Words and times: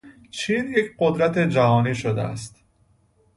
چین 0.31 0.73
یک 0.73 0.91
قدرت 0.99 1.39
جهانی 1.39 1.95
شده 1.95 2.21
است. 2.21 2.63